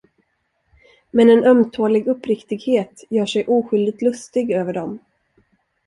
Men 1.11 1.29
en 1.29 1.43
ömtålig 1.43 2.07
uppriktighet 2.07 3.03
gör 3.09 3.25
sig 3.25 3.45
oskyldigt 3.47 4.01
lustig 4.01 4.51
över 4.51 4.73
dem. 4.73 4.99